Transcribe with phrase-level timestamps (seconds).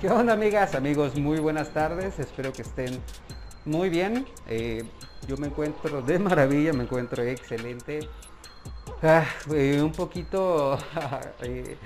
[0.00, 1.16] ¿Qué onda amigas, amigos?
[1.16, 3.02] Muy buenas tardes, espero que estén
[3.64, 4.28] muy bien.
[4.46, 4.84] Eh,
[5.26, 8.08] yo me encuentro de maravilla, me encuentro excelente.
[9.02, 10.78] Ah, eh, un poquito
[11.42, 11.76] eh,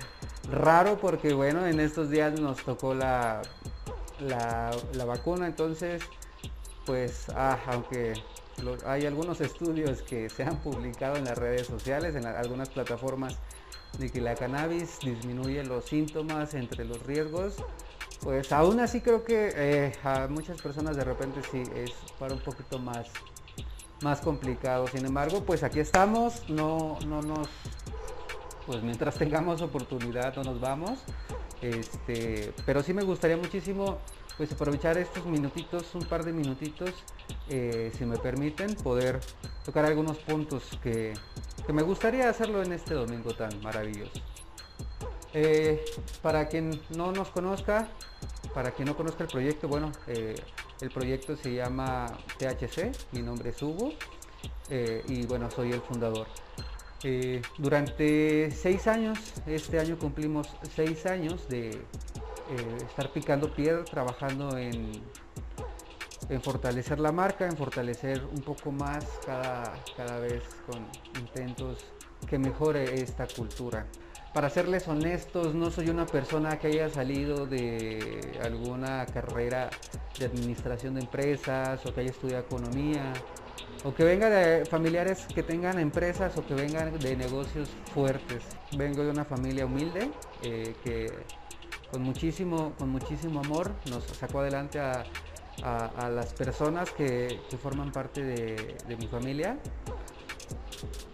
[0.51, 3.41] raro porque bueno, en estos días nos tocó la,
[4.21, 6.03] la, vacuna, entonces
[6.85, 8.13] pues ah, aunque
[8.85, 13.39] hay algunos estudios que se han publicado en las redes sociales, en algunas plataformas,
[13.99, 17.57] de que la cannabis disminuye los síntomas entre los riesgos,
[18.23, 22.41] pues aún así creo que eh, a muchas personas de repente sí es para un
[22.41, 23.09] poquito más,
[24.03, 24.87] más complicado.
[24.87, 27.49] Sin embargo, pues aquí estamos, no, no nos,
[28.67, 31.01] pues mientras tengamos oportunidad no nos vamos.
[31.61, 33.99] Este, pero sí me gustaría muchísimo
[34.37, 36.91] pues aprovechar estos minutitos, un par de minutitos,
[37.49, 39.21] eh, si me permiten, poder
[39.65, 41.13] tocar algunos puntos que,
[41.67, 44.21] que me gustaría hacerlo en este domingo tan maravilloso.
[45.35, 45.83] Eh,
[46.21, 47.89] para quien no nos conozca,
[48.53, 50.35] para quien no conozca el proyecto, bueno, eh,
[50.83, 52.07] el proyecto se llama
[52.39, 53.95] THC, mi nombre es Hugo
[54.69, 56.27] eh, y bueno, soy el fundador.
[57.59, 61.81] durante seis años, este año cumplimos seis años de
[62.87, 64.93] estar picando piedra, trabajando en,
[66.29, 70.87] en, fortalecer la marca, en fortalecer un poco más cada, cada vez con
[71.19, 71.79] intentos
[72.29, 73.87] que mejore esta cultura
[74.33, 79.69] para serles honestos, no soy una persona que haya salido de alguna carrera
[80.19, 83.13] de administración de empresas o que haya estudiado economía
[83.85, 88.43] o que venga de familiares que tengan empresas o que vengan de negocios fuertes.
[88.77, 90.11] Vengo de una familia humilde
[90.43, 91.13] eh, que
[91.91, 95.05] con muchísimo, con muchísimo amor nos sacó adelante a,
[96.11, 99.59] las personas que, forman parte de mi familia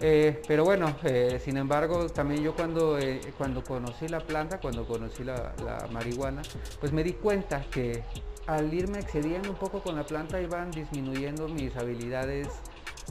[0.01, 4.87] eh, pero bueno, eh, sin embargo, también yo cuando, eh, cuando conocí la planta, cuando
[4.87, 5.55] conocí la,
[5.91, 6.43] marihuana,
[6.81, 8.05] pues me di cuenta que
[8.47, 12.49] al irme excediendo un poco con la planta iban disminuyendo mis habilidades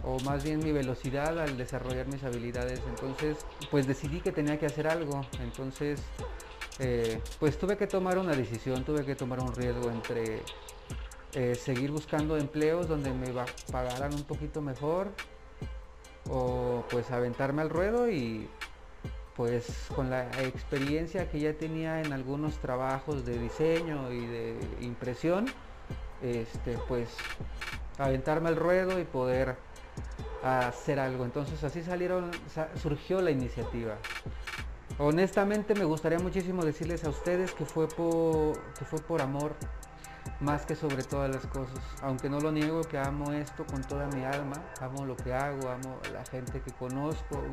[0.03, 2.81] o más bien mi velocidad al desarrollar mis habilidades.
[2.87, 3.37] Entonces,
[3.69, 5.21] pues decidí que tenía que hacer algo.
[5.41, 6.01] Entonces,
[7.39, 10.41] pues tuve que tomar una decisión, tuve que tomar un riesgo entre
[11.55, 13.27] seguir buscando empleos donde me
[13.71, 15.11] pagaran un poquito mejor
[16.29, 18.49] o pues aventarme al ruedo y
[19.35, 25.45] pues con la experiencia que ya tenía en algunos trabajos de diseño y de impresión,
[26.23, 27.09] este pues
[27.99, 29.55] aventarme al ruedo y poder
[30.43, 31.23] hacer algo.
[31.23, 32.31] Entonces así salieron,
[32.81, 33.95] surgió la iniciativa.
[34.97, 39.53] Honestamente me gustaría muchísimo decirles a ustedes que fue que fue por amor,
[40.39, 41.79] más que sobre todas las cosas.
[42.01, 45.69] Aunque no lo niego que amo esto con toda mi alma, amo lo que hago,
[45.69, 47.43] amo la gente que conozco,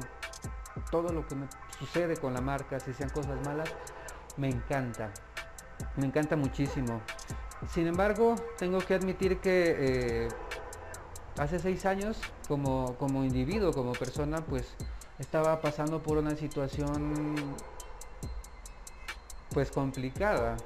[0.90, 1.46] todo lo que me
[1.78, 3.68] sucede con la marca, si sean cosas malas,
[4.36, 5.12] me encanta.
[5.96, 7.00] Me encanta muchísimo.
[7.70, 10.28] Sin embargo, tengo que admitir que eh,
[11.38, 14.76] hace seis años, como, como individuo, como persona, pues
[15.18, 17.54] estaba pasando por una situación
[19.50, 20.56] pues complicada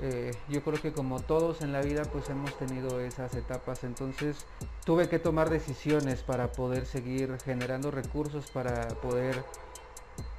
[0.00, 4.46] eh, yo creo que como todos en la vida pues hemos tenido esas etapas, entonces
[4.84, 9.42] tuve que tomar decisiones para poder seguir generando recursos, para poder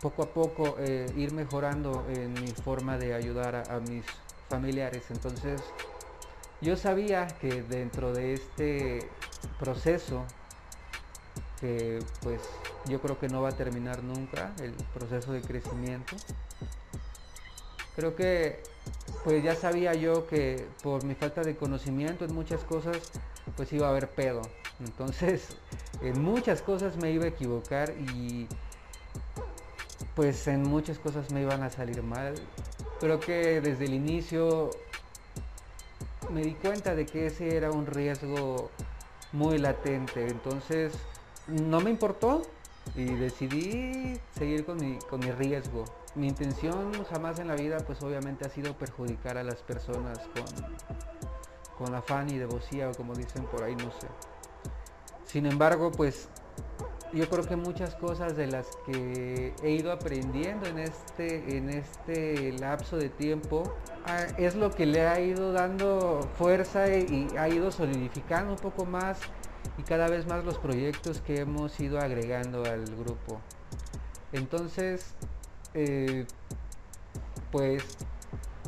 [0.01, 4.05] poco a poco eh, ir mejorando en mi forma de ayudar a, mis
[4.47, 5.03] familiares.
[5.09, 5.61] Entonces
[6.61, 9.09] yo sabía que dentro de este
[9.59, 10.23] proceso,
[11.59, 12.41] que pues
[12.87, 16.15] yo creo que no va a terminar nunca, el proceso de crecimiento,
[17.95, 18.63] creo que
[19.23, 22.97] pues ya sabía yo que por mi falta de conocimiento en muchas cosas,
[23.55, 24.41] pues iba a haber pedo.
[24.79, 25.47] Entonces,
[26.01, 28.47] en muchas cosas me iba a equivocar y
[30.15, 32.35] pues en muchas cosas me iban a salir mal.
[32.99, 34.71] Creo que desde el inicio
[36.31, 38.69] me di cuenta de que ese era un riesgo
[39.31, 40.27] muy latente.
[40.27, 40.93] Entonces,
[41.47, 42.41] no me importó
[42.95, 48.01] y decidí seguir con mi, con mi riesgo mi intención jamás en la vida pues
[48.01, 50.45] obviamente ha sido perjudicar a las personas con,
[51.77, 54.07] con afán y devocía o como dicen por ahí, no sé.
[55.25, 56.27] Sin embargo, pues
[57.13, 62.51] yo creo que muchas cosas de las que he ido aprendiendo en este, en este
[62.53, 67.71] lapso de tiempo ah, es lo que le ha ido dando fuerza y ha ido
[67.71, 69.19] solidificando un poco más
[69.77, 73.39] y cada vez más los proyectos que hemos ido agregando al grupo.
[74.31, 75.15] Entonces,
[75.73, 76.25] eh,
[77.51, 77.83] pues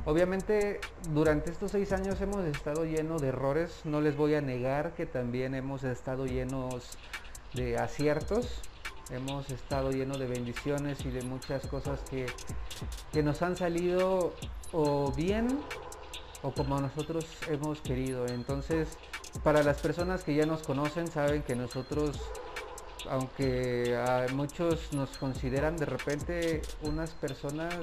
[0.05, 0.79] obviamente
[1.11, 5.05] durante estos seis años hemos estado llenos de errores, no les voy a negar que
[5.05, 6.97] también hemos estado llenos
[7.53, 8.61] de aciertos,
[9.11, 12.25] hemos estado llenos de bendiciones y de muchas cosas que,
[13.11, 14.33] que nos han salido
[14.71, 15.59] o bien
[16.41, 18.25] o como nosotros hemos querido.
[18.27, 18.97] Entonces,
[19.43, 22.19] para las personas que ya nos conocen, saben que nosotros,
[23.09, 23.97] aunque
[24.33, 27.73] muchos nos consideran de repente unas personas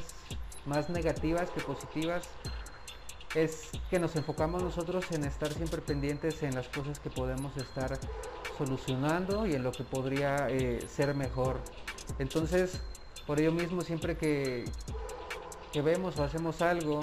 [0.67, 2.29] más negativas que positivas,
[3.35, 7.99] es que nos enfocamos nosotros en estar siempre pendientes en las cosas que podemos estar
[8.56, 11.61] solucionando y en lo que podría eh, ser mejor.
[12.19, 12.81] Entonces,
[13.26, 14.64] por ello mismo, siempre que,
[15.73, 17.00] que vemos o hacemos algo,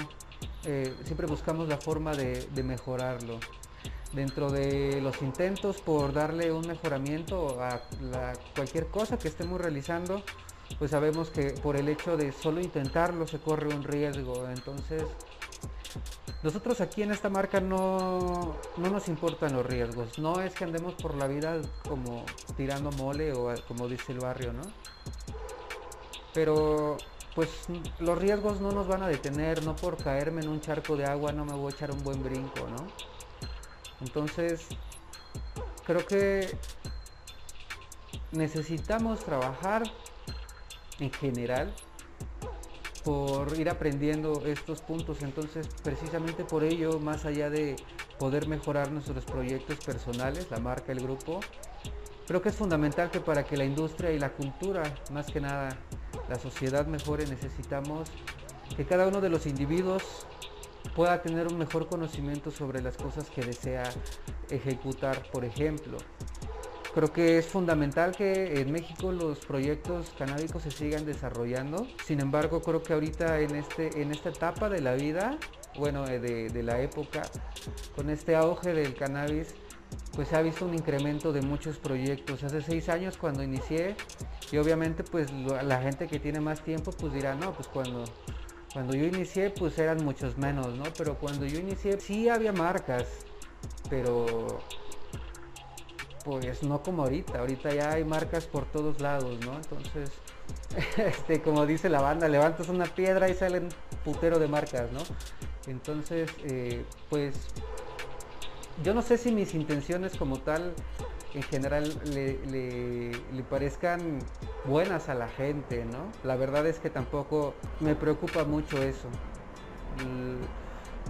[0.66, 3.40] eh, siempre buscamos la forma de, mejorarlo.
[4.16, 7.82] Dentro de los intentos por darle un mejoramiento a
[8.56, 10.24] cualquier cosa que estemos realizando,
[10.80, 14.48] pues sabemos que por el hecho de solo intentarlo se corre un riesgo.
[14.48, 15.04] Entonces,
[16.44, 20.20] nosotros aquí en esta marca no, no, nos importan los riesgos.
[20.20, 22.26] No es que andemos por la vida como
[22.58, 24.64] tirando mole o como dice el barrio, ¿no?
[26.34, 26.98] Pero
[27.34, 27.50] pues
[28.00, 31.34] los riesgos no nos van a detener, no por caerme en un charco de agua
[31.34, 32.88] no me voy a echar un buen brinco, ¿no?
[34.02, 34.68] Entonces,
[35.86, 36.58] creo que
[38.32, 39.84] necesitamos trabajar
[41.00, 41.74] en general
[43.04, 45.22] por ir aprendiendo estos puntos.
[45.22, 47.76] Entonces, precisamente por ello, más allá de
[48.20, 51.40] poder mejorar nuestros proyectos personales, la marca, el grupo,
[52.28, 55.78] creo que es fundamental que para que la industria y la cultura, más que nada,
[56.28, 58.10] la sociedad mejore, necesitamos
[58.76, 60.26] que cada uno de los individuos
[60.94, 63.84] pueda tener un mejor conocimiento sobre las cosas que desea
[64.50, 65.24] ejecutar.
[65.32, 65.98] Por ejemplo,
[66.94, 71.88] creo que es fundamental que en México los proyectos canábicos se sigan desarrollando.
[72.06, 75.38] Sin embargo, creo que ahorita en, este, en esta etapa de la vida,
[75.78, 77.24] bueno, de, de la época,
[77.96, 79.56] con este auge del cannabis,
[80.14, 82.44] pues se ha visto un incremento de muchos proyectos.
[82.44, 83.96] Hace seis años cuando inicié,
[84.52, 88.06] y obviamente pues la gente que tiene más tiempo pues dirá, no, pues cuando,
[88.76, 90.84] cuando yo inicié pues eran muchos menos, ¿no?
[90.98, 93.06] Pero cuando yo inicié sí había marcas,
[93.90, 94.60] pero
[96.26, 99.56] pues no como ahorita, ahorita ya hay marcas por todos lados, ¿no?
[99.56, 100.12] Entonces,
[100.98, 103.70] este, como dice la banda, levantas una piedra y salen
[104.04, 105.00] putero de marcas, ¿no?
[105.68, 107.34] Entonces, eh, pues
[108.84, 110.74] yo no sé si mis intenciones como tal
[111.36, 114.20] en general le, parezcan
[114.64, 116.10] buenas a la gente, ¿no?
[116.24, 119.10] La verdad es que tampoco me preocupa mucho eso.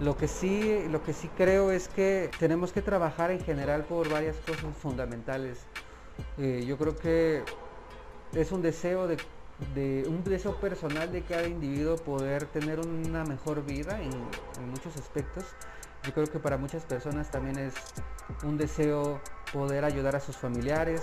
[0.00, 4.10] Lo que sí, lo que sí creo es que tenemos que trabajar en general por
[4.10, 5.60] varias cosas fundamentales.
[6.38, 7.44] Eh, yo creo que
[8.34, 9.16] es un deseo de,
[10.08, 15.44] un deseo personal de cada individuo poder tener una mejor vida en muchos aspectos
[16.06, 17.74] yo creo que para muchas personas también es
[18.44, 19.20] un deseo
[19.52, 21.02] poder ayudar a sus familiares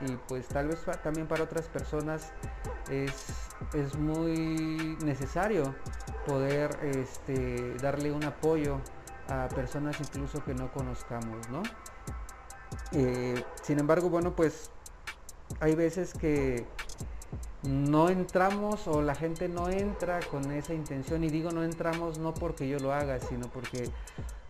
[0.00, 2.32] y pues tal vez también para otras personas
[2.90, 3.12] es,
[3.74, 5.74] es muy necesario
[6.26, 8.80] poder este, darle un apoyo
[9.28, 11.62] a personas incluso que no conozcamos, ¿no?
[12.92, 14.70] Eh, sin embargo, bueno, pues
[15.60, 16.66] hay veces que
[17.62, 22.34] no entramos o la gente no entra con esa intención y digo no entramos no
[22.34, 23.88] porque yo lo haga, sino porque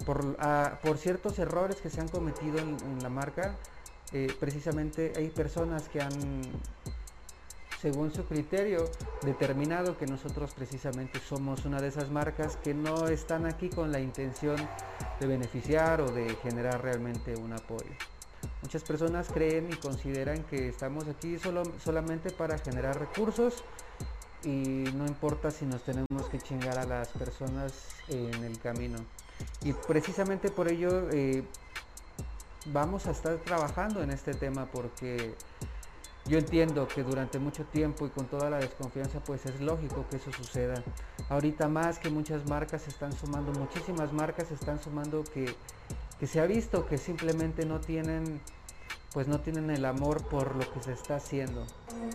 [0.04, 3.56] por, ah, por ciertos errores que se han cometido en, la marca,
[4.12, 6.42] eh, precisamente hay personas que han,
[7.80, 8.90] según su criterio,
[9.22, 14.00] determinado que nosotros precisamente somos una de esas marcas que no están aquí con la
[14.00, 14.56] intención
[15.18, 17.90] de beneficiar o de generar realmente un apoyo.
[18.62, 23.64] Muchas personas creen y consideran que estamos aquí solo, solamente para generar recursos
[24.44, 27.72] y no importa si nos tenemos que chingar a las personas
[28.08, 28.98] en el camino.
[29.62, 31.44] Y precisamente por ello eh,
[32.66, 35.34] vamos a estar trabajando en este tema porque
[36.26, 40.16] yo entiendo que durante mucho tiempo y con toda la desconfianza pues es lógico que
[40.16, 40.82] eso suceda.
[41.28, 45.54] Ahorita más que muchas marcas se están sumando, muchísimas marcas se están sumando que,
[46.20, 48.40] que se ha visto que simplemente no tienen
[49.12, 51.66] pues no tienen el amor por lo que se está haciendo.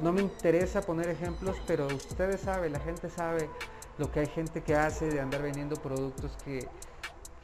[0.01, 3.49] No me interesa poner ejemplos, pero ustedes saben, la gente sabe
[3.97, 6.67] lo que hay gente que hace de andar vendiendo productos que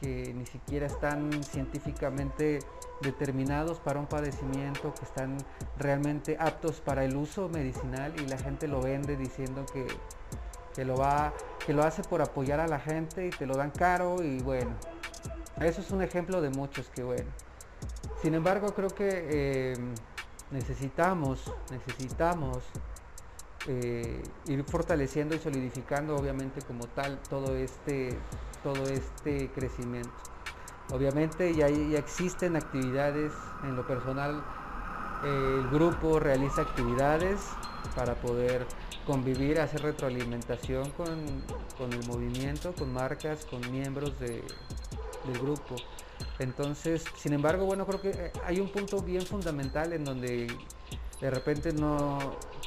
[0.04, 2.58] que ni siquiera están científicamente
[3.00, 5.38] determinados para un padecimiento, que están
[5.78, 9.86] realmente aptos para el uso medicinal y la gente lo vende diciendo que,
[10.74, 11.32] que lo va,
[11.64, 14.72] que lo hace por apoyar a la gente y te lo dan caro y bueno,
[15.60, 17.30] eso es un ejemplo de muchos que bueno.
[18.20, 19.76] Sin embargo, creo que eh,
[20.50, 22.58] necesitamos, necesitamos
[23.66, 28.18] eh, ir fortaleciendo y solidificando obviamente como tal todo este
[28.62, 30.12] todo este crecimiento.
[30.92, 34.42] Obviamente ya, existen actividades en lo personal
[35.24, 37.40] el grupo realiza actividades
[37.96, 38.66] para poder
[39.06, 44.42] convivir, hacer retroalimentación con, el movimiento, con marcas, con miembros del
[45.40, 45.76] grupo.
[46.38, 50.48] Entonces, sin embargo, bueno, creo que eh, hay un punto bien fundamental en donde
[51.24, 52.18] de repente no,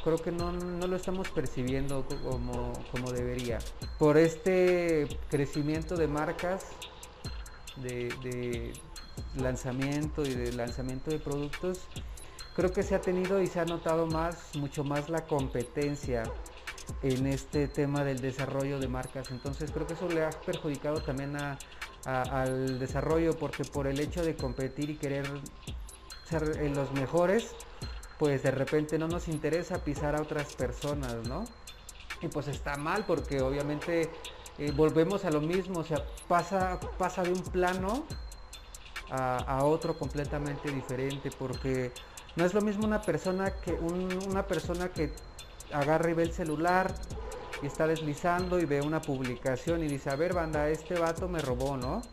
[0.04, 3.60] creo que no, lo estamos percibiendo como, como, debería.
[4.00, 6.66] Por este crecimiento de marcas,
[7.84, 8.74] de
[9.36, 11.82] lanzamiento y de lanzamiento de productos,
[12.56, 16.24] creo que se ha tenido y se ha notado más, mucho más la competencia
[17.04, 19.30] en este tema del desarrollo de marcas.
[19.30, 21.38] Entonces creo que eso le ha perjudicado también
[22.06, 25.30] al desarrollo porque por el hecho de competir y querer
[26.28, 27.56] ser los mejores,
[28.20, 31.46] pues de repente no nos interesa pisar a otras personas, ¿no?
[32.22, 34.10] Y pues está mal porque obviamente
[34.58, 38.06] eh, volvemos a lo mismo, o sea, pasa, pasa de un plano
[39.10, 41.94] a otro completamente diferente porque
[42.36, 45.12] no es lo mismo una persona que una persona que
[45.72, 46.94] agarra y ve el celular
[47.64, 51.40] y está deslizando y ve una publicación y dice, a ver banda, este vato me
[51.40, 52.04] robó, ¿no?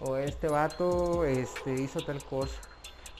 [0.00, 2.56] O este vato este, hizo tal cosa.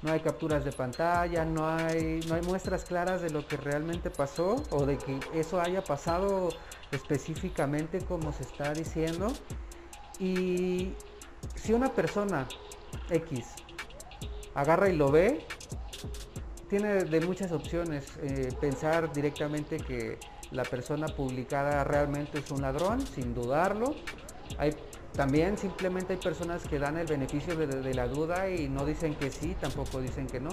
[0.05, 4.11] No hay capturas de pantalla, no hay, no hay muestras claras de lo que realmente
[4.11, 6.51] pasó o de que eso haya pasado
[6.93, 9.33] específicamente como se está diciendo.
[10.19, 10.93] Y
[11.55, 12.47] si una persona
[13.09, 13.47] X
[14.55, 15.47] agarra y lo ve,
[16.69, 18.19] tiene de muchas opciones.
[18.23, 20.19] Eh, pensar directamente que
[20.51, 23.95] la persona publicada realmente es un ladrón, sin dudarlo.
[24.59, 24.77] Hay,
[25.15, 29.31] también simplemente hay personas que dan el beneficio de, la duda y no dicen que
[29.31, 30.51] sí, tampoco dicen que no.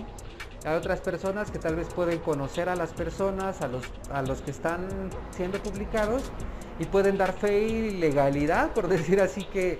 [0.65, 4.41] Hay otras personas que tal vez pueden conocer a las personas, a los, a los
[4.41, 4.87] que están
[5.31, 6.31] siendo publicados
[6.77, 9.79] y pueden dar fe y legalidad, por decir así, que,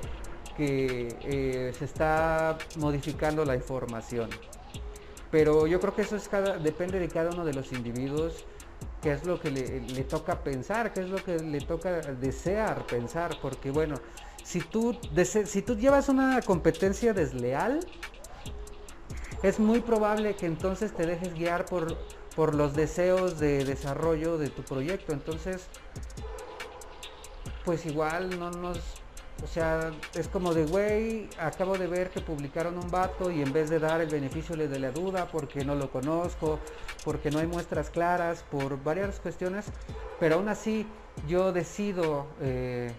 [0.58, 4.30] que eh, se está modificando la información.
[5.30, 8.46] Pero yo creo que eso es cada, depende de cada uno de los individuos,
[9.02, 13.38] qué es lo que le, toca pensar, qué es lo que le toca desear pensar,
[13.42, 13.96] porque bueno,
[14.44, 14.98] si tú,
[15.46, 17.80] si tú llevas una competencia desleal,
[19.44, 21.98] es muy probable que entonces te dejes guiar por,
[22.36, 25.14] por los deseos de desarrollo de tu proyecto.
[25.14, 25.68] Entonces,
[27.66, 29.02] pues igual no nos
[29.44, 33.52] o sea, es como de, güey, acabo de ver que publicaron un vato y en
[33.52, 36.60] vez de dar el beneficio le de la duda porque no lo conozco,
[37.04, 39.66] porque no hay muestras claras, por varias cuestiones,
[40.20, 40.86] pero aún así
[41.28, 42.92] yo decido eh,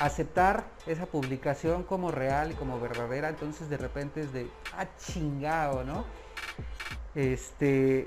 [0.00, 5.84] aceptar esa publicación como real y como verdadera, entonces de repente es de, ah, chingado,
[5.84, 6.04] ¿no?
[7.14, 8.06] Este,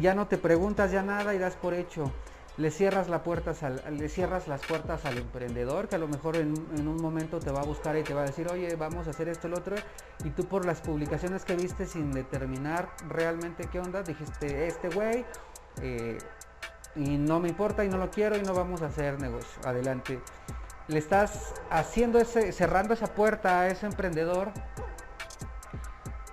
[0.00, 2.12] ya no te preguntas ya nada y das por hecho
[2.58, 3.22] le cierras, la
[3.62, 7.52] al, le cierras las puertas al emprendedor que a lo mejor en, un momento te
[7.52, 9.76] va a buscar y te va a decir, oye, vamos a hacer esto, el otro,
[10.24, 15.24] y tú por las publicaciones que viste sin determinar realmente qué onda, dijiste, este güey,
[15.82, 16.18] eh,
[16.96, 20.18] y no me importa y no lo quiero y no vamos a hacer negocio, adelante.
[20.88, 24.52] Le estás haciendo ese, cerrando esa puerta a ese emprendedor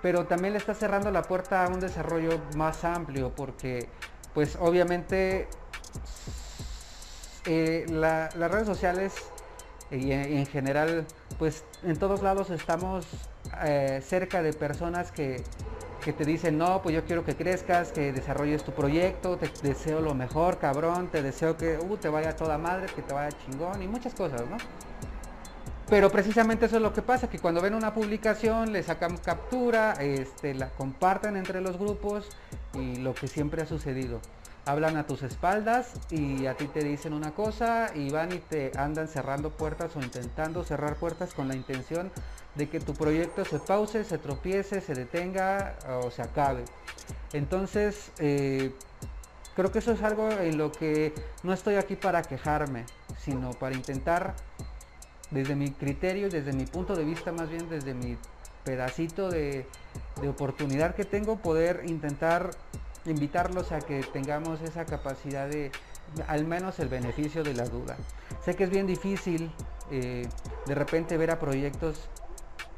[0.06, 3.88] pero también le estás cerrando la puerta a un desarrollo más amplio porque
[4.34, 5.48] pues obviamente
[7.44, 9.14] eh, las redes sociales
[9.90, 11.06] y en, general,
[11.38, 13.04] pues en todos lados estamos
[13.64, 15.42] eh, cerca de personas que,
[16.12, 20.14] te dicen, no, pues yo quiero que crezcas, que desarrolles tu proyecto, te deseo lo
[20.14, 23.88] mejor, cabrón, te deseo que uh, te vaya toda madre, que te vaya chingón y
[23.88, 24.56] muchas cosas, ¿no?
[25.88, 29.92] Pero precisamente eso es lo que pasa, que cuando ven una publicación le sacan captura,
[29.92, 32.28] este, la comparten entre los grupos
[32.74, 34.20] y lo que siempre ha sucedido
[34.66, 38.72] hablan a tus espaldas y a ti te dicen una cosa y van y te
[38.76, 42.10] andan cerrando puertas o intentando cerrar puertas con la intención
[42.56, 46.64] de que tu proyecto se pause, se tropiece, se detenga o se acabe.
[47.32, 48.72] Entonces, eh,
[49.54, 52.84] creo que eso es algo en lo que no estoy aquí para quejarme,
[53.18, 54.34] sino para intentar,
[55.30, 58.16] desde mi criterio, desde mi punto de vista, más bien desde mi
[58.64, 59.66] pedacito de,
[60.28, 62.50] oportunidad que tengo, poder intentar
[63.04, 65.70] invitarlos a que tengamos esa capacidad de
[66.26, 67.96] al menos el beneficio de la duda.
[68.44, 69.50] Sé que es bien difícil
[69.90, 70.26] eh,
[70.66, 72.08] de repente ver a proyectos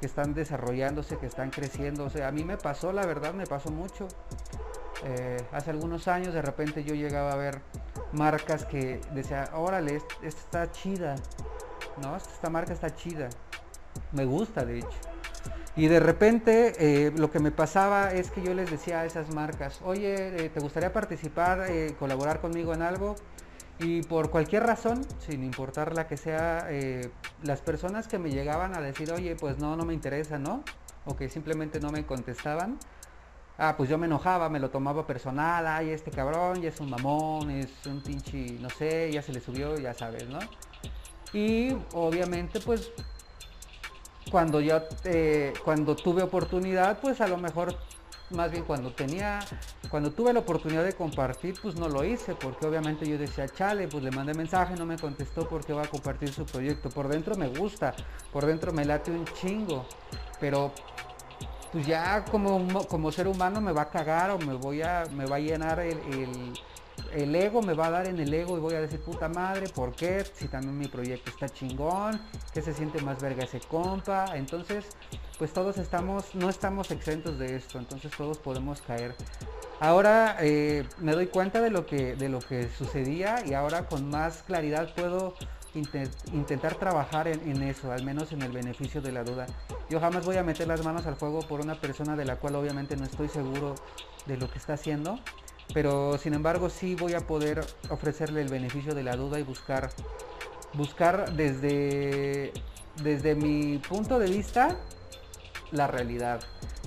[0.00, 2.04] que están desarrollándose, que están creciendo.
[2.04, 4.08] O sea, a mí me pasó, la verdad, me pasó mucho.
[5.04, 7.60] Eh, hace algunos años de repente yo llegaba a ver
[8.12, 11.16] marcas que decía, órale, esta está chida.
[12.02, 13.28] No, esta marca está chida.
[14.12, 14.98] Me gusta, de hecho.
[15.76, 19.32] Y de repente eh, lo que me pasaba es que yo les decía a esas
[19.32, 23.14] marcas, oye, eh, ¿te gustaría participar, colaborar conmigo en algo?
[23.80, 26.68] Y por cualquier razón, sin importar la que sea,
[27.42, 30.64] las personas que me llegaban a decir, oye, pues no, no me interesa, ¿no?
[31.04, 32.78] O que simplemente no me contestaban,
[33.58, 36.90] ah, pues yo me enojaba, me lo tomaba personal, ay, este cabrón ya es un
[36.90, 40.38] mamón, es un pinche, no sé, ya se le subió, ya sabes, ¿no?
[41.32, 42.90] Y obviamente pues
[44.30, 47.76] cuando yo, eh, cuando tuve oportunidad, pues a lo mejor
[48.30, 49.40] más bien cuando tenía,
[49.90, 53.88] cuando tuve la oportunidad de compartir, pues no lo hice, porque obviamente yo decía, chale,
[53.88, 56.90] pues le mandé mensaje, no me contestó porque va a compartir su proyecto.
[56.90, 57.94] Por dentro me gusta,
[58.32, 59.86] por dentro me late un chingo,
[60.40, 60.72] pero
[61.72, 65.26] pues ya como, como ser humano me va a cagar o me voy a, me
[65.26, 66.54] va a llenar el, el,
[67.12, 69.94] ego, me va a dar en el ego y voy a decir, puta madre, ¿por
[69.94, 70.24] qué?
[70.34, 72.20] Si también mi proyecto está chingón,
[72.52, 74.36] que se siente más verga ese compa.
[74.36, 74.86] Entonces,
[75.38, 79.14] pues todos estamos, no estamos exentos de esto, entonces todos podemos caer.
[79.80, 84.10] Ahora eh, me doy cuenta de lo que, de lo que sucedía y ahora con
[84.10, 85.34] más claridad puedo
[86.32, 89.46] intentar trabajar en, eso, al menos en el beneficio de la duda.
[89.88, 92.56] Yo jamás voy a meter las manos al fuego por una persona de la cual
[92.56, 93.74] obviamente no estoy seguro
[94.26, 95.18] de lo que está haciendo,
[95.74, 99.90] pero sin embargo sí voy a poder ofrecerle el beneficio de la duda y buscar,
[100.74, 102.52] buscar desde,
[103.02, 104.76] desde mi punto de vista
[105.70, 106.40] la realidad.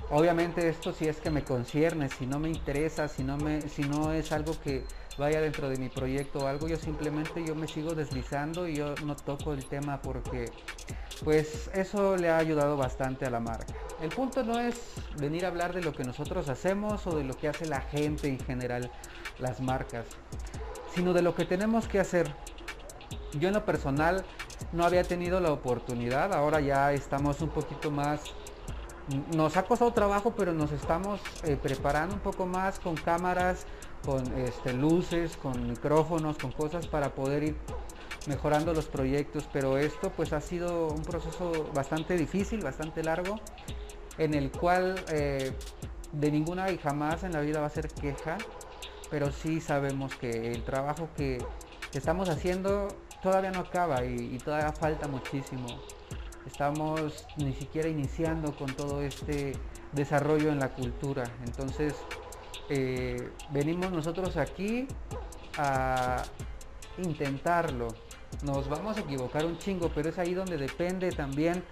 [0.10, 3.84] Obviamente esto si es que me concierne, si no me interesa, si no, me, si
[3.84, 4.84] no es algo que
[5.18, 8.96] vaya dentro de mi proyecto o algo, yo simplemente yo me sigo deslizando y yo
[9.06, 10.52] no toco el tema porque
[11.24, 13.74] pues eso le ha ayudado bastante a la marca.
[14.02, 14.80] El punto no es
[15.20, 18.28] venir a hablar de lo que nosotros hacemos o de lo que hace la gente
[18.28, 18.92] en general,
[19.38, 20.06] las marcas,
[20.96, 22.34] sino de lo que tenemos que hacer.
[23.40, 24.26] Yo en lo personal
[24.72, 28.22] no había tenido la oportunidad, ahora ya estamos un poquito más
[29.36, 33.66] nos ha costado trabajo, pero nos estamos eh, preparando un poco más con cámaras,
[34.06, 37.56] con este, luces, con micrófonos, con cosas para poder ir
[38.28, 43.40] mejorando los proyectos, pero esto pues ha sido un proceso bastante difícil, bastante largo,
[44.18, 45.52] en el cual eh,
[46.12, 48.38] de ninguna y jamás en la vida va a ser queja,
[49.10, 51.44] pero sí sabemos que el trabajo que,
[51.94, 52.88] estamos haciendo
[53.22, 55.68] todavía no acaba y, todavía falta muchísimo.
[56.48, 59.54] Estamos ni siquiera iniciando con todo este
[59.92, 61.94] desarrollo en la cultura, entonces
[62.70, 64.88] eh, venimos nosotros aquí
[65.58, 66.24] a
[66.98, 67.90] intentarlo.
[68.44, 71.64] Nos vamos a equivocar un chingo, pero es ahí donde depende también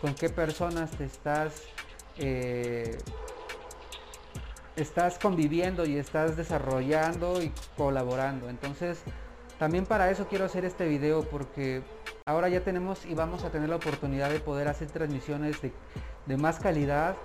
[0.00, 1.62] con qué personas te estás
[2.18, 2.98] eh,
[4.76, 8.48] estás conviviendo y estás desarrollando y colaborando.
[8.48, 9.00] Entonces,
[9.58, 11.82] también para eso quiero hacer este video porque
[12.26, 15.72] ahora ya tenemos y vamos a tener la oportunidad de poder hacer transmisiones de,
[16.26, 17.16] de más calidad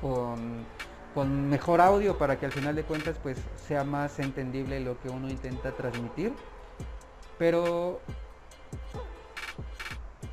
[0.00, 0.64] con
[1.14, 5.08] con mejor audio para que al final de cuentas pues sea más entendible lo que
[5.08, 6.32] uno intenta transmitir.
[7.38, 8.00] Pero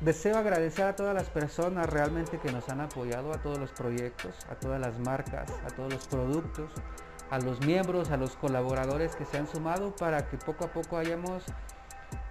[0.00, 4.34] deseo agradecer a todas las personas realmente que nos han apoyado, a todos los proyectos,
[4.50, 6.70] a todas las marcas, a todos los productos,
[7.30, 10.96] a los miembros, a los colaboradores que se han sumado para que poco a poco
[10.96, 11.44] hayamos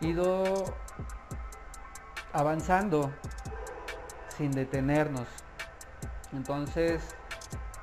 [0.02, 0.66] ido
[2.34, 3.12] avanzando
[4.38, 5.28] sin detenernos.
[6.34, 7.02] Entonces,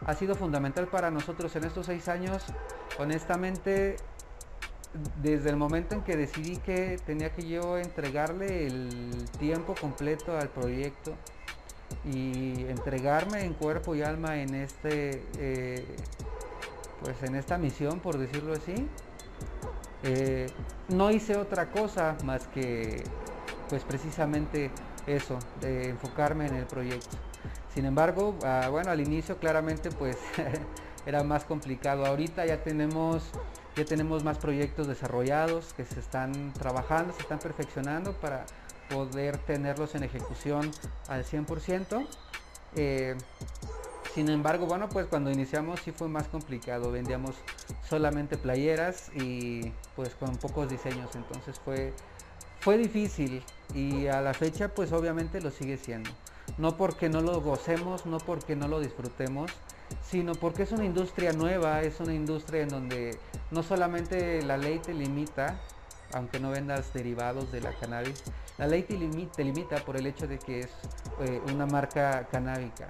[0.04, 2.44] ha sido fundamental para nosotros en estos seis años.
[2.98, 3.96] Honestamente,
[5.22, 10.48] desde el momento en que decidí que tenía que yo entregarle el tiempo completo al
[10.48, 11.14] proyecto
[12.04, 15.84] y entregarme en cuerpo y alma en este eh,
[17.02, 18.88] pues en esta misión por decirlo así
[20.02, 20.46] eh,
[20.88, 23.04] no hice otra cosa más que
[23.68, 24.70] pues precisamente
[25.06, 27.16] eso de enfocarme en el proyecto
[27.76, 30.16] sin embargo, ah, bueno, al inicio claramente pues
[31.06, 32.06] era más complicado.
[32.06, 33.22] Ahorita ya tenemos,
[33.76, 38.46] ya tenemos más proyectos desarrollados que se están trabajando, se están perfeccionando para
[38.90, 40.70] poder tenerlos en ejecución
[41.08, 42.06] al 100%.
[42.74, 43.16] Eh,
[44.14, 46.90] sin embargo, bueno, pues cuando iniciamos sí fue más complicado.
[46.90, 47.34] Vendíamos
[47.88, 51.14] solamente playeras y pues con pocos diseños.
[51.14, 51.92] Entonces fue,
[52.60, 56.10] fue difícil y a la fecha pues obviamente lo sigue siendo
[56.58, 59.50] no porque no lo gocemos, no porque no lo disfrutemos,
[60.02, 63.18] sino porque es una industria nueva, es una industria en donde
[63.50, 65.58] no solamente la ley te limita,
[66.12, 68.22] aunque no vendas derivados de la cannabis,
[68.58, 70.70] la ley te limita, por el hecho de que es
[71.20, 72.88] eh, una marca canábica.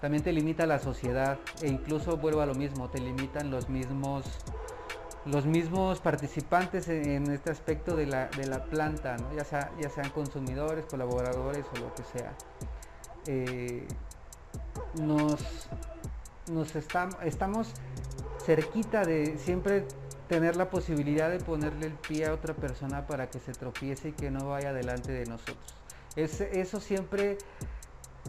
[0.00, 4.24] También te limita la sociedad e incluso vuelvo a lo mismo, te limitan los mismos
[5.24, 8.28] los mismos participantes en, este aspecto de la,
[8.70, 12.32] planta, ya, sea, ya sean consumidores, colaboradores o lo que sea.
[13.26, 13.86] Eh,
[15.00, 15.68] nos,
[16.50, 17.72] nos estamos
[18.44, 19.86] cerquita de siempre
[20.28, 24.12] tener la posibilidad de ponerle el pie a otra persona para que se tropiece y
[24.12, 25.74] que no vaya delante de nosotros.
[26.16, 27.38] eso siempre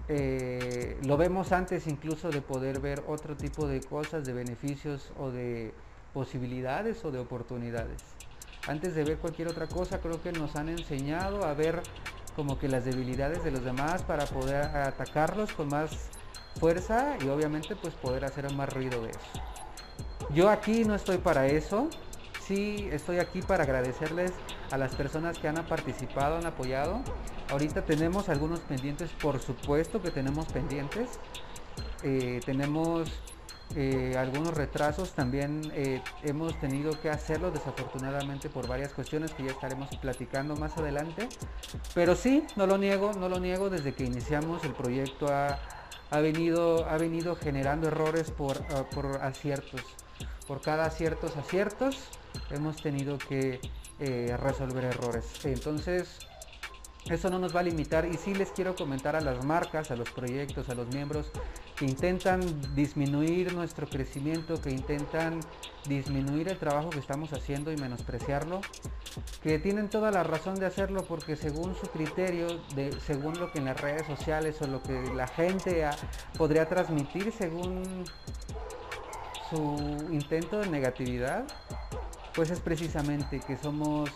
[0.09, 5.31] eh, lo vemos antes incluso de poder ver otro tipo de cosas, de beneficios o
[5.31, 5.73] de
[6.13, 8.01] posibilidades o de oportunidades.
[8.67, 11.81] Antes de ver cualquier otra cosa, creo que nos han enseñado a ver
[12.35, 16.09] como que las debilidades de los demás para poder atacarlos con más
[16.59, 19.19] fuerza y obviamente pues poder hacer más ruido de eso.
[20.33, 21.89] Yo aquí no estoy para eso,
[22.45, 24.31] sí estoy aquí para agradecerles
[24.71, 27.01] a las personas que han participado, han apoyado.
[27.49, 31.19] Ahorita tenemos algunos pendientes, por supuesto que tenemos pendientes.
[32.03, 33.09] Eh, tenemos
[33.75, 39.51] eh, algunos retrasos, también eh, hemos tenido que hacerlo desafortunadamente por varias cuestiones que ya
[39.51, 41.27] estaremos platicando más adelante.
[41.95, 45.59] Pero sí, no lo niego, no lo niego, desde que iniciamos el proyecto ha,
[46.19, 49.81] venido, ha venido generando errores por, ah, por aciertos.
[50.47, 51.97] Por cada ciertos aciertos
[52.51, 53.59] hemos tenido que
[53.99, 55.45] eh, resolver errores.
[55.45, 56.19] Entonces,
[57.09, 59.95] eso no nos va a limitar y sí les quiero comentar a las marcas, a
[59.95, 61.31] los proyectos, a los miembros
[61.75, 62.41] que intentan
[62.75, 65.41] disminuir nuestro crecimiento, que intentan
[65.87, 68.61] disminuir el trabajo que estamos haciendo y menospreciarlo,
[69.41, 73.59] que tienen toda la razón de hacerlo porque según su criterio, de, según lo que
[73.59, 75.87] en las redes sociales o lo que la gente
[76.37, 78.05] podría transmitir según
[79.49, 81.45] su intento de negatividad,
[82.33, 84.09] pues es precisamente que somos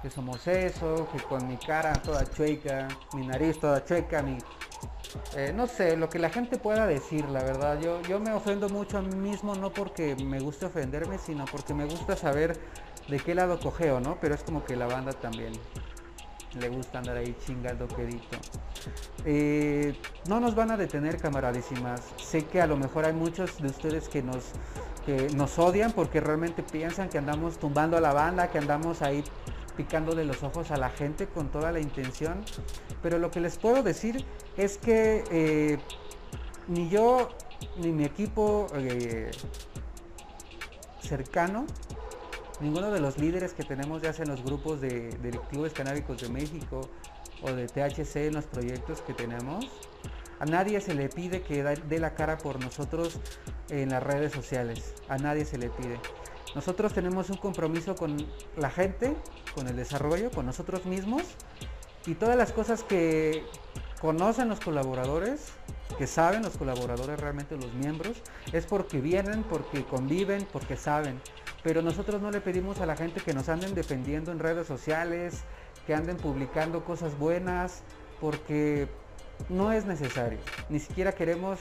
[0.00, 4.38] que somos eso, que con mi cara toda chueca, mi nariz toda chueca, mi
[5.36, 7.78] eh, no sé, lo que la gente pueda decir, la verdad.
[7.80, 11.74] Yo, yo me ofendo mucho a mí mismo, no porque me guste ofenderme, sino porque
[11.74, 12.58] me gusta saber
[13.08, 14.18] de qué lado cogeo, ¿no?
[14.20, 15.52] Pero es como que la banda también
[16.58, 18.38] le gusta andar ahí chingando quedito.
[19.24, 19.96] Eh,
[20.28, 22.02] no nos van a detener, camaradísimas.
[22.22, 24.44] Sé que a lo mejor hay muchos de ustedes que nos,
[25.04, 29.24] que nos odian porque realmente piensan que andamos tumbando a la banda, que andamos ahí
[29.76, 32.44] picándole los ojos a la gente con toda la intención.
[33.02, 34.24] Pero lo que les puedo decir
[34.56, 35.78] es que eh,
[36.68, 37.30] ni yo
[37.76, 39.30] ni mi equipo eh,
[41.00, 41.66] cercano,
[42.64, 45.10] ninguno de los líderes que tenemos ya sea en los grupos de,
[45.50, 46.88] clubes canábicos de México
[47.42, 49.66] o de THC en los proyectos que tenemos,
[50.40, 53.20] a nadie se le pide que dé la cara por nosotros
[53.68, 54.94] en las redes sociales.
[55.08, 56.00] A nadie se le pide.
[56.54, 58.16] Nosotros tenemos un compromiso con
[58.56, 59.14] la gente,
[59.54, 61.22] con el desarrollo, con nosotros mismos
[62.06, 63.44] y todas las cosas que
[64.00, 65.52] conocen los colaboradores,
[65.98, 68.16] que saben los colaboradores realmente los miembros,
[68.52, 71.20] es porque vienen, porque conviven, porque saben.
[71.64, 75.40] Pero nosotros no le pedimos a la gente que nos anden defendiendo en redes sociales,
[75.86, 77.82] que anden publicando cosas buenas,
[78.20, 78.86] porque
[79.48, 80.38] no es necesario.
[80.68, 81.58] Ni siquiera queremos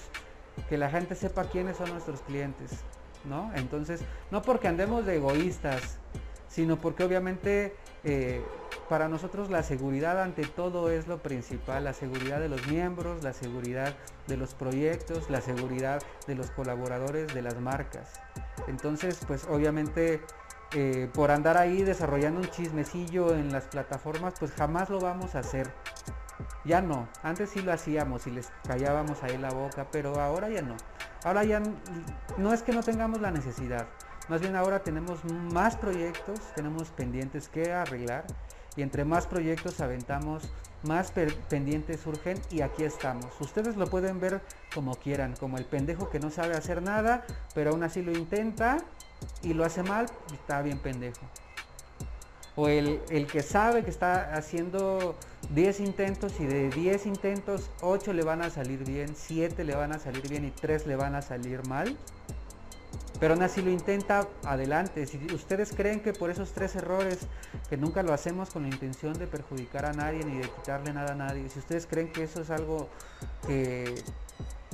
[0.69, 2.83] que la gente sepa quiénes son nuestros clientes.
[3.25, 3.51] ¿no?
[3.55, 5.97] Entonces, no porque andemos de egoístas,
[6.49, 8.43] sino porque obviamente eh,
[8.89, 13.33] para nosotros la seguridad ante todo es lo principal, la seguridad de los miembros, la
[13.33, 13.95] seguridad
[14.27, 18.09] de los proyectos, la seguridad de los colaboradores, de las marcas.
[18.67, 20.21] Entonces, pues obviamente
[20.73, 25.39] eh, por andar ahí desarrollando un chismecillo en las plataformas, pues jamás lo vamos a
[25.39, 25.71] hacer.
[26.65, 30.61] Ya no, antes sí lo hacíamos y les callábamos ahí la boca, pero ahora ya
[30.61, 30.75] no.
[31.23, 31.61] Ahora ya
[32.37, 33.87] no es que no tengamos la necesidad,
[34.29, 38.25] más bien ahora tenemos más proyectos, tenemos pendientes que arreglar
[38.75, 40.43] y entre más proyectos aventamos,
[40.83, 41.11] más
[41.49, 43.27] pendientes surgen y aquí estamos.
[43.39, 44.41] Ustedes lo pueden ver
[44.73, 48.77] como quieran, como el pendejo que no sabe hacer nada, pero aún así lo intenta
[49.41, 51.21] y lo hace mal, está bien pendejo.
[52.55, 55.15] O el, el que sabe que está haciendo
[55.55, 59.91] 10 intentos y de 10 intentos 8 le van a salir bien, 7 le van
[59.91, 61.97] a salir bien y 3 le van a salir mal.
[63.23, 65.05] Pero aún así lo intenta, adelante.
[65.05, 67.19] Si ustedes creen que por esos tres errores,
[67.69, 71.13] que nunca lo hacemos con la intención de perjudicar a nadie ni de quitarle nada
[71.13, 72.89] a nadie, si ustedes creen que eso es algo
[73.47, 73.95] que,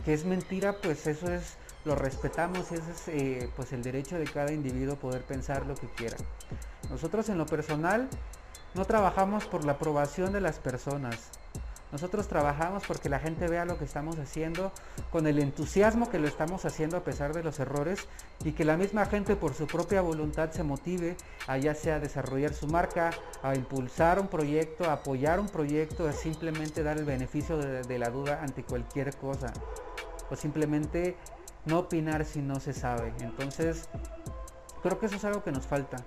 [0.08, 4.52] es mentira, pues eso es, lo respetamos, ese es eh, pues el derecho de cada
[4.52, 6.18] individuo poder pensar lo que quiera.
[6.90, 8.10] Nosotros en lo personal
[8.74, 11.30] no trabajamos por la aprobación de las personas.
[11.92, 14.72] Nosotros trabajamos porque la gente vea lo que estamos haciendo
[15.12, 18.08] con el entusiasmo que lo estamos haciendo a pesar de los errores
[18.44, 22.54] y que la misma gente por su propia voluntad se motive a ya sea desarrollar
[22.54, 23.10] su marca,
[23.42, 27.98] a impulsar un proyecto, a apoyar un proyecto, a simplemente dar el beneficio de, de
[27.98, 29.52] la duda ante cualquier cosa
[30.30, 31.18] o simplemente
[31.66, 33.14] no opinar si no se sabe.
[33.22, 33.90] Entonces,
[34.84, 35.98] creo que eso es algo que nos falta.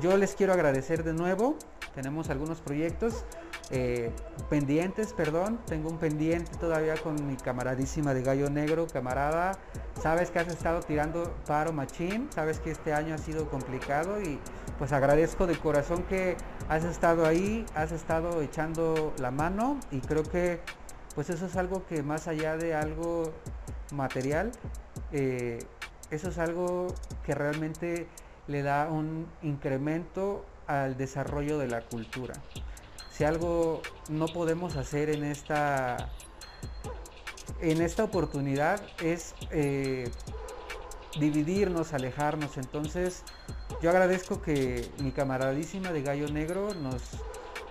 [0.00, 1.56] Yo les quiero agradecer de nuevo.
[1.94, 3.24] Tenemos algunos proyectos
[3.70, 4.12] eh,
[4.48, 5.58] pendientes, perdón.
[5.66, 9.52] Tengo un pendiente todavía con mi camaradísima de Gallo Negro, camarada.
[10.00, 12.28] Sabes que has estado tirando paro machín.
[12.32, 14.38] Sabes que este año ha sido complicado y
[14.78, 16.36] pues agradezco de corazón que
[16.68, 20.60] has estado ahí, has estado echando la mano y creo que
[21.14, 23.32] pues eso es algo que más allá de algo
[23.94, 24.52] material,
[25.12, 25.58] eh,
[26.10, 26.88] eso es algo
[27.24, 28.06] que realmente
[28.46, 32.34] le da un incremento al desarrollo de la cultura.
[33.16, 36.10] Si algo no podemos hacer en esta,
[37.62, 40.10] en esta oportunidad es eh,
[41.18, 42.58] dividirnos, alejarnos.
[42.58, 43.22] Entonces,
[43.80, 47.02] yo agradezco que mi camaradísima de Gallo Negro nos...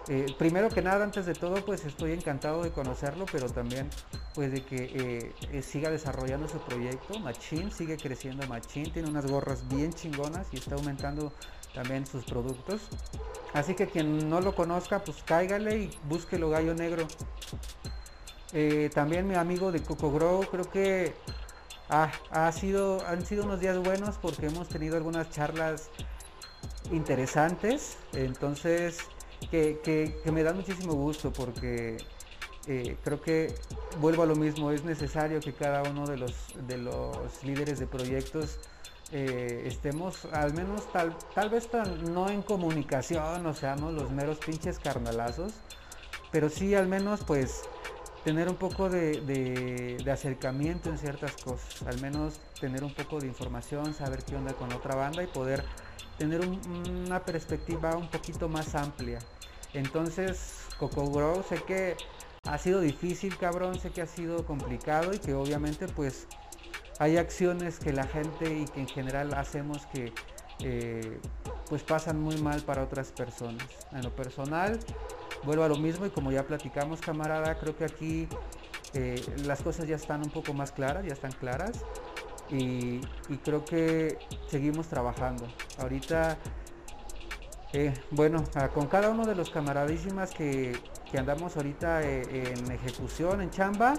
[0.07, 3.87] Eh, primero que nada, antes de todo, pues estoy encantado de conocerlo, pero también
[4.33, 7.19] pues de que eh, siga desarrollando su proyecto.
[7.19, 11.31] Machine sigue creciendo Machine, tiene unas gorras bien chingonas y está aumentando
[11.75, 12.81] también sus productos.
[13.55, 17.07] Así que quien no lo conozca, pues cáigale y búsquelo Gallo Negro.
[18.51, 21.13] Eh, también mi amigo de Coco Grow, creo que
[21.87, 25.89] ha sido, han sido unos días buenos porque hemos tenido algunas charlas
[26.91, 27.97] interesantes.
[28.11, 28.97] Entonces,
[29.49, 31.95] que, me da muchísimo gusto porque
[32.67, 33.55] eh, creo que
[34.01, 36.33] vuelvo a lo mismo, es necesario que cada uno de los,
[36.67, 38.59] de los líderes de proyectos
[39.11, 41.69] eh, estemos al menos tal, tal vez
[42.11, 45.53] no en comunicación, o seamos los meros pinches carnalazos,
[46.31, 47.61] pero sí al menos pues
[48.25, 53.93] tener un poco de, acercamiento en ciertas cosas, al menos tener un poco de información,
[53.93, 55.63] saber qué onda con otra banda y poder
[56.17, 59.19] tener una perspectiva un poquito más amplia.
[59.73, 61.95] Entonces, Coco Grow sé que
[62.45, 66.25] ha sido difícil, cabrón, sé que ha sido complicado y que obviamente pues
[66.99, 70.13] hay acciones que la gente y que en general hacemos que
[70.59, 71.19] eh,
[71.67, 73.67] pues pasan muy mal para otras personas.
[73.91, 74.79] En lo personal,
[75.43, 78.27] vuelvo a lo mismo y como ya platicamos camarada, creo que aquí
[78.93, 81.83] eh, las cosas ya están un poco más claras, ya están claras
[82.49, 83.01] y,
[83.43, 85.47] creo que seguimos trabajando.
[85.79, 86.37] Ahorita,
[87.73, 90.77] eh, bueno, con cada uno de los camaradísimas que,
[91.17, 93.93] andamos ahorita en ejecución, en chamba,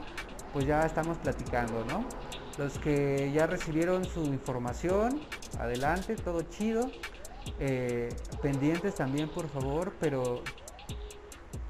[0.53, 2.05] pues ya estamos platicando, ¿no?
[2.59, 5.21] Los que ya recibieron su información,
[5.59, 6.91] adelante, todo chido.
[8.43, 10.43] pendientes también, por favor, pero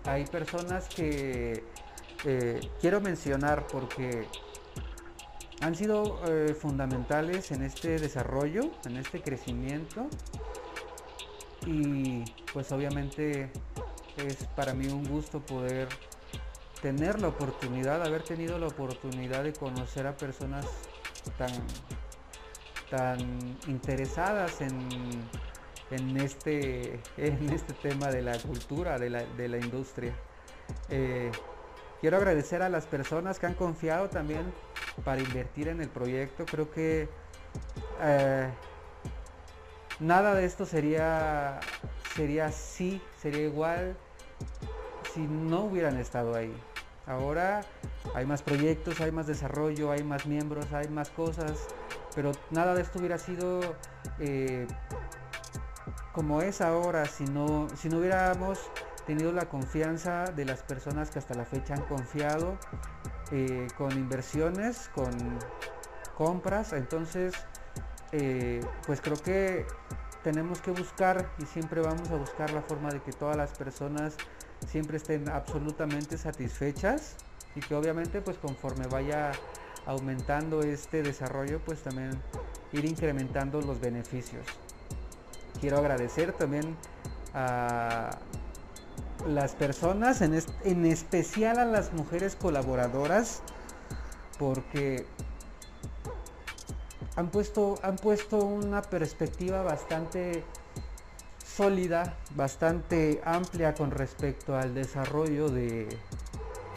[0.07, 1.65] hay personas que
[2.25, 4.27] eh, quiero mencionar porque
[5.61, 10.07] han sido eh, fundamentales en este desarrollo, en este crecimiento
[11.67, 13.51] y pues obviamente
[14.17, 15.89] es para mí un gusto poder
[16.87, 20.67] tener la oportunidad, haber tenido la oportunidad de conocer a personas
[21.37, 21.51] tan,
[22.91, 23.19] tan
[23.67, 24.89] interesadas en
[25.91, 30.13] en este, en este tema de la cultura, de la, industria.
[30.89, 31.31] Eh,
[32.01, 34.53] quiero agradecer a las personas que han confiado también
[35.05, 36.45] para invertir en el proyecto.
[36.45, 37.09] Creo que
[38.03, 38.51] eh,
[40.01, 41.61] nada de esto sería,
[42.15, 43.97] sería así, sería igual
[45.15, 46.55] si no hubieran estado ahí.
[47.07, 47.63] Ahora
[48.15, 51.67] hay más proyectos, hay más desarrollo, hay más miembros, hay más cosas,
[52.15, 53.61] pero nada de esto hubiera sido
[54.19, 54.67] eh,
[56.13, 58.59] como es ahora, si no, si no hubiéramos
[59.07, 62.59] tenido la confianza de las personas que hasta la fecha han confiado
[63.31, 65.11] eh, con inversiones, con
[66.17, 67.35] compras, entonces
[68.13, 69.67] eh, pues creo que
[70.25, 74.17] tenemos que buscar y siempre vamos a buscar la forma de que todas las personas
[74.67, 77.17] siempre estén absolutamente satisfechas
[77.55, 79.33] y que obviamente pues conforme vaya
[79.87, 82.11] aumentando este desarrollo pues también
[82.73, 84.45] ir incrementando los beneficios.
[85.61, 86.77] Quiero agradecer también
[87.33, 88.11] a
[89.27, 93.41] las personas, en, especial a las mujeres colaboradoras,
[94.39, 95.07] porque
[97.17, 100.45] han puesto, han puesto una perspectiva bastante
[101.57, 105.89] sólida, bastante amplia con respecto al desarrollo de,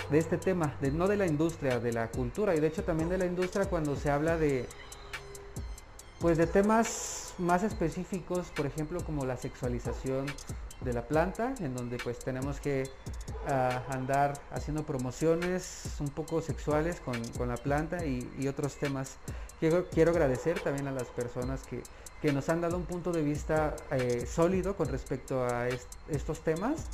[0.09, 3.09] de este tema, de, no de la industria, de la cultura y de hecho también
[3.09, 4.67] de la industria cuando se habla de,
[6.19, 10.25] pues de temas más específicos, por ejemplo, como la sexualización
[10.81, 12.89] de la planta, en donde pues tenemos que
[13.47, 19.17] ah, andar haciendo promociones un poco sexuales con, la planta y, otros temas.
[19.59, 21.83] Quiero, quiero, agradecer también a las personas que,
[22.23, 25.67] nos han dado un punto de vista eh, sólido con respecto a
[26.09, 26.85] estos temas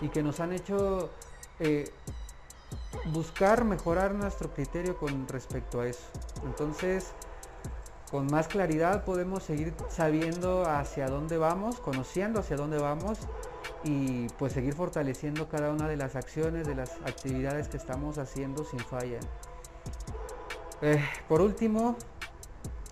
[0.00, 1.10] y que nos han hecho
[1.58, 1.90] eh,
[3.06, 6.04] buscar mejorar nuestro criterio con respecto a eso.
[6.44, 7.12] Entonces,
[8.10, 13.18] con más claridad podemos seguir sabiendo hacia dónde vamos, conociendo hacia dónde vamos
[13.84, 18.64] y pues seguir fortaleciendo cada una de las acciones, de las actividades que estamos haciendo
[18.64, 19.20] sin falla.
[20.82, 21.96] Eh, por último,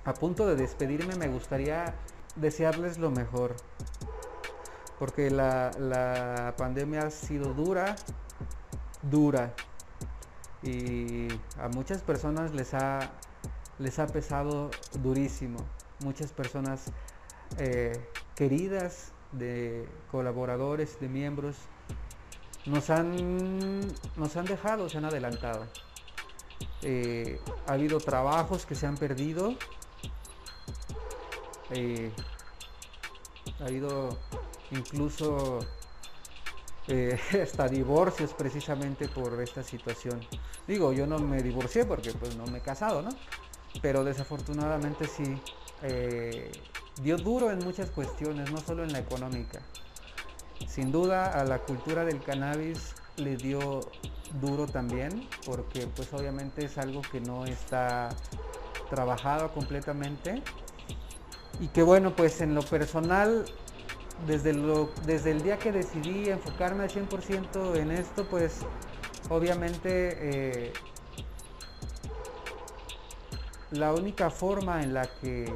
[0.04, 1.94] a punto de despedirme me gustaría
[2.36, 3.56] desearles lo mejor,
[4.98, 7.96] porque la, la pandemia ha sido dura,
[9.02, 9.54] dura.
[10.62, 11.28] y
[11.60, 13.10] a muchas personas les ha,
[13.78, 14.70] les ha pesado
[15.02, 15.58] durísimo.
[16.00, 16.92] Muchas personas
[17.58, 17.92] eh,
[18.34, 21.56] queridas de colaboradores, de miembros,
[22.66, 23.80] nos han,
[24.16, 25.66] nos han dejado, se han adelantado.
[26.82, 29.54] Eh, ha habido trabajos que se han perdido.
[31.70, 32.10] Eh,
[33.60, 34.18] ha habido
[34.70, 35.60] incluso
[36.86, 40.20] eh, hasta divorcios precisamente por esta situación.
[40.66, 43.10] Digo, yo no me divorcié porque pues no me he casado, ¿no?
[43.82, 45.40] Pero desafortunadamente sí
[47.02, 49.60] dio duro en muchas cuestiones, no solo en la económica.
[50.66, 53.80] Sin duda a la cultura del cannabis le dio
[54.40, 58.08] duro también, porque pues obviamente es algo que no está
[58.90, 60.42] trabajado completamente.
[61.60, 63.44] Y que bueno, pues en lo personal,
[64.26, 68.60] desde, lo, desde el día que decidí enfocarme al 100% en esto, pues
[69.28, 70.72] obviamente eh,
[73.72, 75.52] la única forma en la que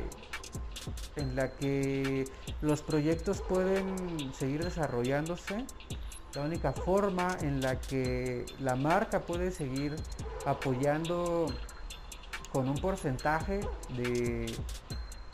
[1.16, 2.24] en la que
[2.60, 5.64] los proyectos pueden seguir desarrollándose,
[6.34, 9.94] la única forma en la que la marca puede seguir
[10.46, 11.46] apoyando
[12.52, 13.60] con un porcentaje
[13.96, 14.54] de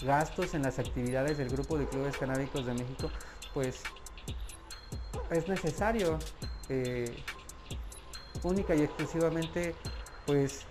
[0.02, 3.10] gastos en las actividades del grupo de clubes canábicos de México,
[3.54, 3.82] pues
[5.30, 6.18] es necesario
[6.68, 7.22] eh,
[8.42, 9.74] única y exclusivamente
[10.26, 10.64] pues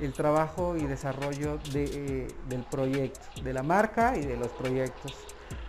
[0.00, 5.14] el trabajo y desarrollo eh, del proyecto, de la marca y de los proyectos.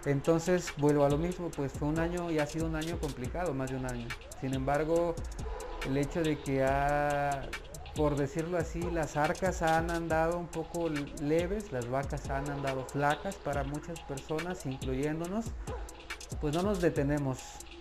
[0.05, 3.53] Entonces vuelvo a lo mismo, pues fue un año y ha sido un año complicado,
[3.53, 4.07] más de un año.
[4.39, 5.15] Sin embargo,
[5.87, 7.41] el hecho de que ha,
[7.99, 10.87] por decirlo así, las arcas han andado un poco
[11.21, 15.47] leves, las vacas han andado flacas para muchas personas, incluyéndonos,
[16.39, 17.39] pues no nos detenemos.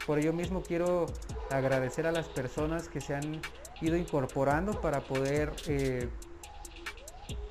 [0.08, 1.06] Por ello mismo quiero
[1.52, 3.40] agradecer a las personas que se han
[3.80, 6.08] ido incorporando para poder eh,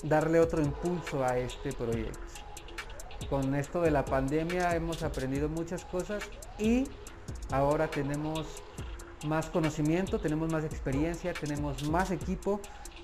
[0.04, 2.20] darle otro impulso a este proyecto.
[3.30, 6.22] Con esto de la pandemia hemos aprendido muchas cosas
[6.60, 6.84] y
[7.50, 8.46] ahora tenemos
[9.26, 12.60] más conocimiento, tenemos más experiencia, tenemos más equipo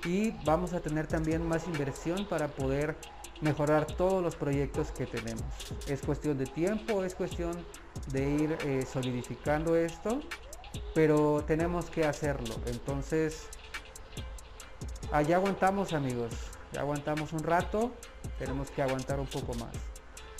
[0.06, 2.96] y vamos a tener también más inversión para poder
[3.42, 5.44] mejorar todos los proyectos que tenemos.
[5.88, 7.66] Es cuestión de tiempo, es cuestión
[8.12, 10.22] de ir eh, solidificando esto,
[10.94, 12.56] pero tenemos que hacerlo.
[12.68, 13.48] Entonces,
[15.12, 17.92] allá aguantamos amigos aguantamos un rato,
[18.38, 19.74] tenemos que aguantar un poco más.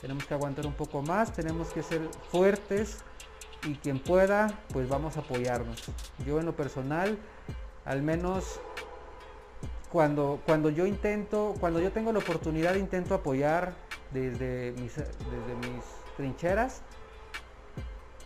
[0.02, 2.98] Tenemos que aguantar un poco más, tenemos que ser fuertes
[3.66, 5.84] y quien pueda, pues vamos a apoyarnos.
[6.26, 7.18] Yo en lo personal,
[7.86, 8.60] al menos
[9.92, 13.74] cuando, cuando yo intento, cuando yo tengo la oportunidad, intento apoyar
[14.12, 15.84] desde mis, desde mis
[16.18, 16.82] trincheras.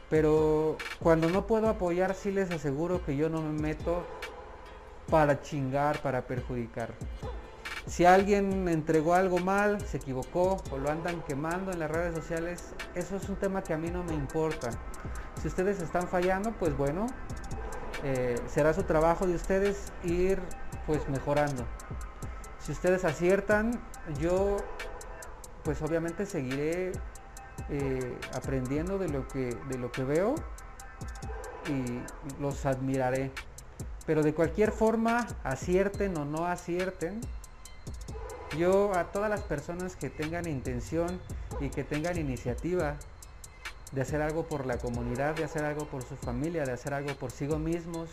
[0.10, 4.06] Pero cuando no puedo apoyar, sí les aseguro que yo no me meto
[5.10, 6.94] para chingar, para perjudicar.
[7.86, 12.74] Si alguien entregó algo mal, se equivocó o lo andan quemando en las redes sociales,
[12.96, 14.70] eso es un tema que a mí no me importa.
[15.42, 17.08] Si ustedes están fallando, pues bueno,
[18.04, 20.40] eh, será su trabajo de ustedes ir
[20.86, 21.66] pues mejorando.
[22.60, 23.80] Si ustedes aciertan,
[24.20, 24.58] yo
[25.64, 26.92] pues obviamente seguiré
[27.70, 30.36] eh, aprendiendo de lo, que, de lo que veo
[31.68, 33.32] y los admiraré.
[34.06, 37.20] Pero de cualquier forma, acierten o no acierten,
[38.58, 41.20] yo a todas las personas que tengan intención
[41.60, 42.96] y que tengan iniciativa
[43.92, 47.16] de hacer algo por la comunidad, de hacer algo por su familia, de hacer algo
[47.16, 48.10] por sí mismos,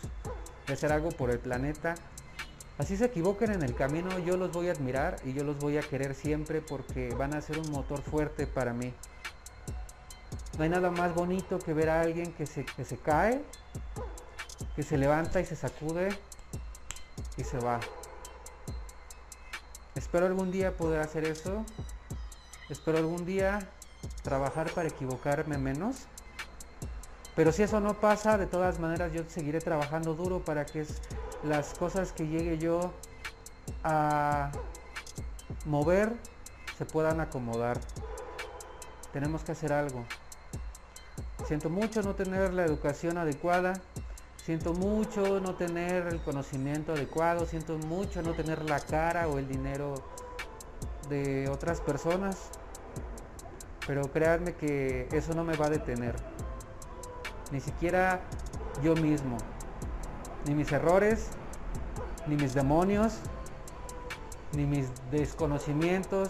[0.67, 1.95] de hacer algo por el planeta,
[2.77, 5.77] así se equivoquen en el camino, yo los voy a admirar y yo los voy
[5.77, 8.93] a querer siempre porque van a ser un motor fuerte para mí.
[10.57, 13.41] No hay nada más bonito que ver a alguien que se, que se cae,
[14.75, 16.09] que se levanta y se sacude
[17.35, 17.79] y se va.
[19.95, 21.65] Espero algún día poder hacer eso.
[22.69, 23.59] Espero algún día
[24.23, 26.07] trabajar para equivocarme menos.
[27.35, 30.85] Pero si eso no pasa, de todas maneras yo seguiré trabajando duro para que
[31.43, 32.93] las cosas que llegue yo
[33.83, 34.51] a
[35.65, 36.13] mover
[36.77, 37.79] se puedan acomodar.
[39.11, 40.05] Tenemos que hacer algo.
[41.45, 43.73] Siento mucho no tener la educación adecuada.
[44.45, 49.47] Siento mucho no tener el conocimiento adecuado, siento mucho no tener la cara o el
[49.47, 49.95] dinero
[51.09, 52.37] de otras personas,
[53.87, 56.15] pero créanme que eso no me va a detener.
[57.51, 58.21] Ni siquiera
[58.83, 59.37] yo mismo,
[60.45, 61.29] ni mis errores,
[62.27, 63.19] ni mis demonios,
[64.53, 66.29] ni mis desconocimientos,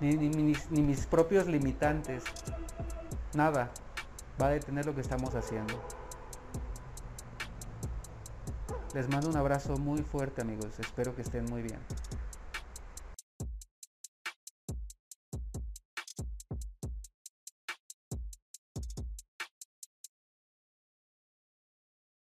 [0.00, 2.24] ni, ni mis propios limitantes.
[3.34, 3.70] Nada
[4.40, 5.74] va a detener lo que estamos haciendo.
[8.94, 11.78] Les mando un abrazo muy fuerte amigos, espero que estén muy bien.